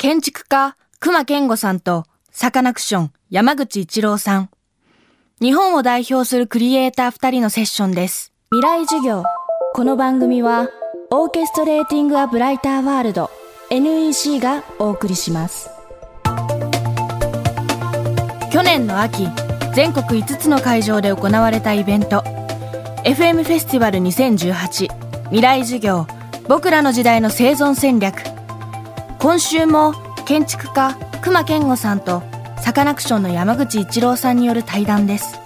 [0.00, 4.50] 建築家熊健吾さんとサカナクション山口一郎さん。
[5.40, 8.32] 日本を代表するクリエイター2人のセッションです。
[8.52, 9.24] 未来授業。
[9.74, 10.68] この番組は
[11.10, 13.28] オーケストレーティング・ア・ブライター・ワールド
[13.70, 15.68] NEC がお送りします。
[18.52, 19.26] 去年の秋
[19.74, 22.22] 全国5つの会場で行われたイベント
[23.02, 26.06] FM フェスティバル2018未来授業。
[26.46, 28.37] 僕らの時代の生存戦略
[29.20, 29.94] 今週も
[30.26, 32.22] 建築家熊健吾さんと
[32.60, 35.40] サカナクションの山口一郎さんによる対談です。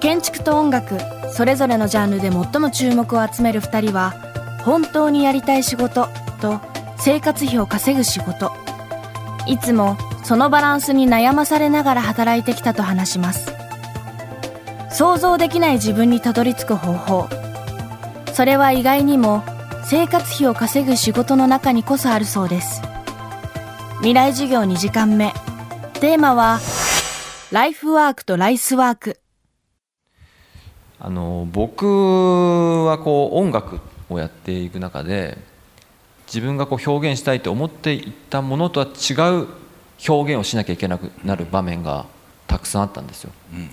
[0.00, 0.98] 建築と音楽
[1.34, 4.14] それぞれのジャンルで最も注目を集める2人は
[4.64, 6.08] 本当にやりたい仕事
[6.40, 6.58] と
[6.98, 8.50] 生活費を稼ぐ仕事。
[9.46, 13.52] いつもそのバランスに悩まされながら働いてきたと話します。
[14.90, 17.28] 想像できない自分にたどり着く方法。
[18.32, 19.42] それは意外にも
[19.84, 22.80] 生活費を稼ぐ仕事の中にこそあるそうです。
[23.98, 25.32] 未来授業2時間目。
[25.94, 26.60] テーマは
[27.50, 29.20] ライフワークとライスワーク。
[30.98, 35.36] あの僕はこう音楽をやっていく中で
[36.26, 39.48] 自分がこう表現したいと思っていたものとは違う
[40.08, 42.06] 表現をしなきゃいけなくなる場面が
[42.46, 43.32] たくさんあったんですよ。
[43.52, 43.70] うん。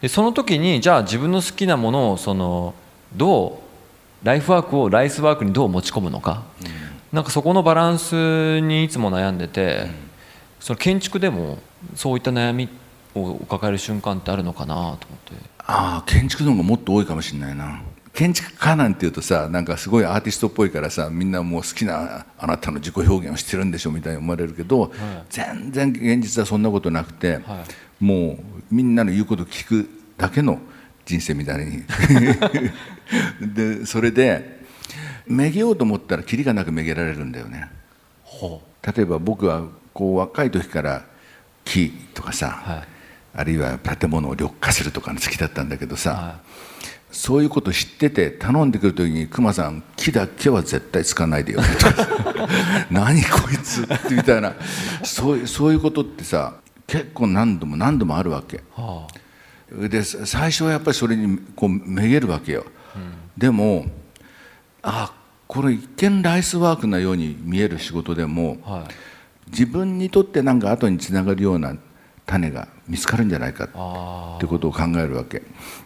[0.00, 2.74] でその時にじゃあ自分の好きなものをその
[3.14, 3.69] どう
[4.22, 6.68] ライフワークをライスワークにどう持ち込むのか、うん、
[7.12, 9.90] なんかそこのバランスにいつも悩んでて、うん、
[10.60, 11.58] その建築でも
[11.94, 12.68] そういった悩み
[13.14, 15.50] を抱える瞬間ってあるのかなと思って。
[15.58, 17.80] ああ建築の方がもっと多いかもしれないな。
[18.12, 24.90] 建築家なんていうとさなんかすごいアーティストっぽいからさみんなもう好きなあなたの自己表現をしてるんでしょみたいに思われるけど、はい、
[25.30, 27.64] 全然現実はそんなことなくて、は
[28.00, 28.38] い、もう
[28.70, 30.58] みんなの言うこと聞くだけの
[31.10, 31.82] 人生みたいに。
[33.42, 34.60] でそれで
[35.26, 37.68] めげようと思ったらキリがなくめげられるんだよね。
[38.94, 41.04] 例えば僕はこう若い時から
[41.64, 42.88] 木とかさ、はい、
[43.34, 52.48] あるいは建物を緑化するとかの好きだったんだけどさ、はい、そういうこと知ってて頼んでくる時に「熊さん木だけは絶対使わないでよ」とか
[52.90, 54.54] 「何こいつ」ってみたいな。
[55.04, 56.54] そうそういうことってさ
[56.86, 59.14] 結構何度も何度もあるわけ、はあ、
[59.70, 62.66] で最初はやっぱりそれにこうめげるわけよ、
[62.96, 63.86] うん、でも
[64.82, 65.12] あ
[65.46, 71.76] これ一見ライスワークなように見える仕事でも、はい、自分にとって何か後につながるような
[72.26, 75.42] 種が見つかるんじゃないかってことを考えるわけ。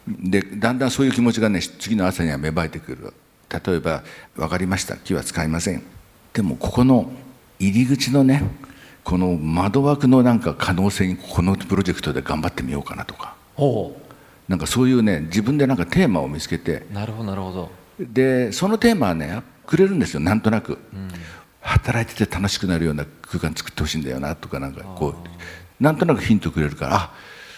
[0.06, 3.14] でだんだんそういう気持ちがね次の朝には芽生えてくる。
[3.66, 4.02] 例えば
[4.36, 4.96] 「分かりました。
[4.96, 5.82] 木は使いません」
[6.34, 7.10] でもここの
[7.58, 8.42] 入り口のね
[9.04, 13.34] この窓枠のなんか可能性にこのプロジェクトで頑張ってみようかなとか
[14.48, 16.86] なんかそういうね自分でなんかテーマを見つけて。
[16.92, 17.70] なるほどなるほど。
[17.98, 21.08] でそのテーマはねくれるんですよなんとなく、うん、
[21.60, 25.14] 働いてて楽しくなるような空間作ってほしいんだよなとかなんかこ
[25.80, 27.14] うなんとなくヒントくれるからあ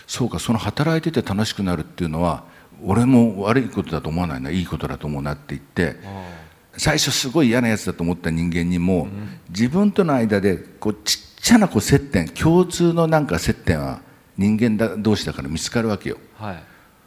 [0.06, 2.44] そうかその働いてて楽しくなるっていうのは
[2.84, 5.96] 俺も悪いことだと思わないないいことだと思うなって言って
[6.76, 9.08] 最初すごい嫌なやつだと思った人間にも
[9.48, 14.00] 自分との間でこうちっちゃなこう接点共通のなんか接点は
[14.36, 16.60] 人間だ同士だから見つかるわけよ、はい、だ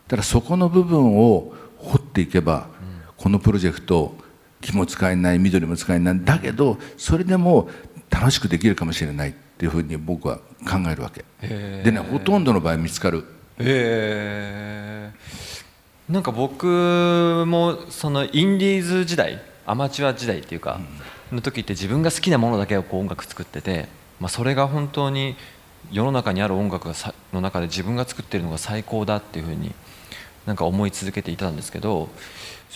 [0.09, 2.67] からそこの部分を掘っていけば、
[3.16, 4.16] このプロジェクト
[4.62, 7.69] 木も使えない緑も使えないだけどそれでも
[8.09, 11.23] 楽しくできるかもしれないっていうふうに僕は考えるわけ。
[11.41, 13.23] でねほとんどの場合見つかる。
[13.59, 15.12] へ
[16.09, 20.79] えんか僕もそのインディーズ時代アマチュア時代っていうか、
[21.31, 23.88] の時って自分が好きなものだけをこう音楽作ってて
[24.19, 25.35] まあ、それが本当に
[25.91, 26.94] 世の中にある音楽が
[27.34, 29.73] の中で自分が作ってるのが最高だっていうふうに
[30.45, 32.09] なんか思い続けていたんですけど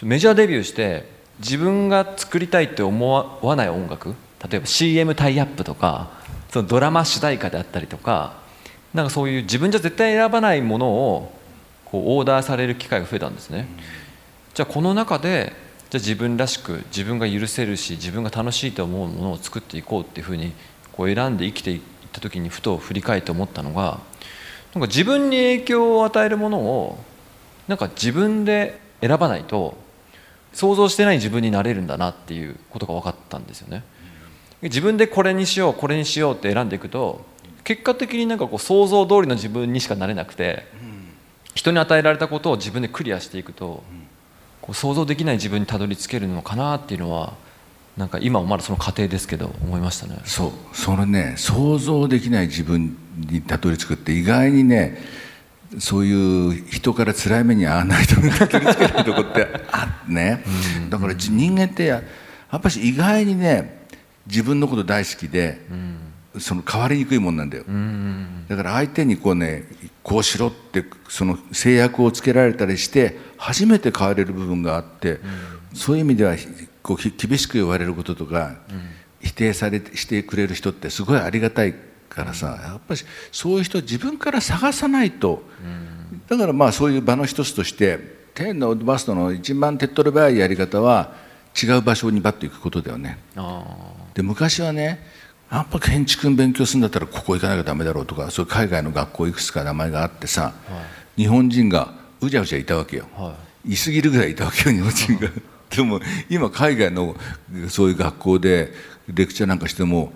[0.02, 1.08] メジャーデビューして
[1.40, 4.16] 自分が作りたいって思わない音楽
[4.50, 6.12] 例えば CM タイアップとか
[6.50, 8.42] そのドラマ主題歌であったりとか
[8.94, 11.34] なんかそういう自分じゃ絶対選ばないものを
[11.86, 13.68] こうオーダーされる機会が増えたんですね。
[14.54, 15.54] じゃあこの中で
[15.90, 20.54] じゃあ自分らしく自分が許せるし自分が楽しいと思うものを作っていこうっていうふうに
[20.92, 21.82] こう選んで生きてい
[22.14, 24.00] った時にふと振り返って思ったのが
[24.74, 27.04] なんか自分に影響を与えるものを
[27.68, 29.76] なんか自分で選ばないと
[30.54, 33.84] 想像してない自分になれるんだなっていうことが分かったんですよね。
[34.62, 37.26] 自分でこれにしようこれにしようって選んでいくと
[37.66, 40.66] 結果的になんかこう想像通りの自分にしかなれなくて
[41.54, 43.84] 人に与えられたことを自分でクリアしていくと
[44.62, 47.34] こう想像できない自分にたどり着けるのかなっていうのは
[47.98, 50.20] なんか今もまだその過程ですけど思いましたね。
[50.26, 50.52] そう。
[50.74, 54.98] それね想像できない自分にたどり着くって意外にね
[55.80, 60.44] そういう人から辛い目に遭わないとたどり着けるとこってあね、
[60.90, 62.04] だから人間ってや
[62.56, 63.86] っぱし意外にね
[64.28, 65.62] 自分のこと大好きで、
[66.40, 67.66] その変わりにくいもんなんだよ、
[68.48, 69.66] だから相手にこうね
[70.04, 75.20] こうしろってその制約をつけられたりして初めて変われる部分があって、
[75.74, 76.36] そういう意味では
[76.84, 78.58] こう厳しく言われることとか、
[79.22, 81.74] 否定されしてくれる人ってすごいありがたい
[82.10, 83.00] からさ、やっぱり
[83.32, 85.44] そういう人自分から探さないと、
[86.28, 88.00] だからまあそういう場の一つとして
[88.34, 91.14] 天のバストの一番手っ取り早いやり方は
[91.62, 93.18] 違う場所にバッと行くことだよね。
[94.14, 95.00] で昔はね
[95.52, 100.52] やっぱ建築勉強するんだったらここ行かなきゃダメだろうとかそういう海外の学校いくつか名前があってさ、は
[101.16, 105.30] い、日本人がうじゃうじゃいたわけよ、はい、いすぎるぐらいいたわけよ日本人が
[105.76, 106.00] でも
[106.30, 107.16] 今海外の
[107.68, 108.72] そういう学校で
[109.08, 110.14] レクチャーなんかしても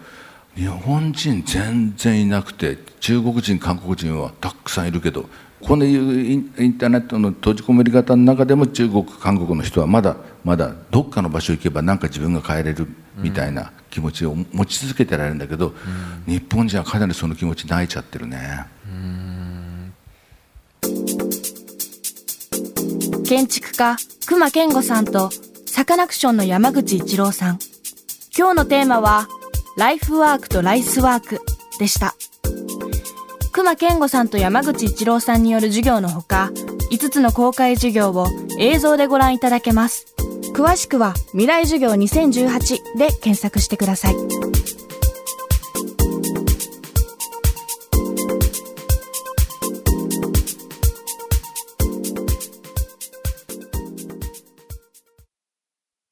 [0.56, 5.26] 日本人全然いなくて中国人韓国人はたくさんいるけど
[5.62, 12.88] このインターネットの閉じ込めり方の中でも中国韓国の人はまだまだどっかの場所行けば何か自分が変えれる
[13.18, 15.74] みたいな気持ちを持ち続けてられるんだけど、
[16.28, 18.66] うん、日本人はかなりその気持ち泣いちゃってるね。
[23.28, 25.30] 建築家隈研吾さんと
[25.66, 27.60] サカナクションの山口一郎さん。
[28.38, 29.28] 今日のテーマは
[29.76, 31.42] ライフワークとライスワーク
[31.78, 32.16] でした。
[33.52, 36.52] 隈研吾さんと山口一郎さんによる授業のほか
[36.90, 38.28] 5つの公開授業を
[38.60, 40.06] 映像でご覧いただけます。
[40.54, 44.16] 詳しくは未来授業2018で検索してください。